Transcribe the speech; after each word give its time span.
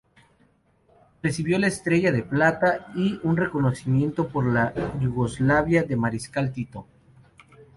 Recibió 1.21 1.59
la 1.59 1.67
Estrella 1.67 2.11
de 2.11 2.23
Plata 2.23 2.87
y 2.95 3.19
un 3.21 3.37
reconocimiento 3.37 4.29
por 4.29 4.47
la 4.51 4.73
Yugoslavia 4.99 5.83
del 5.83 5.97
Mariscal 5.99 6.51
Tito. 6.51 6.87